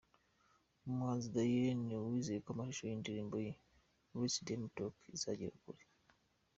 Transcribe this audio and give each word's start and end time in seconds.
Umuhanzi 0.87 1.27
Diyen 1.33 1.81
wizeye 2.09 2.39
ko 2.45 2.49
amashusho 2.51 2.83
y'indirimbo 2.85 3.35
ye 3.45 3.51
Let 4.19 4.35
them 4.45 4.61
talk 4.75 4.95
izagera 5.15 5.55
kure. 5.63 5.83